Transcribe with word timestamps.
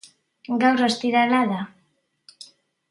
Gaur 0.63 0.81
ostirala 0.87 1.43
da 1.53 1.61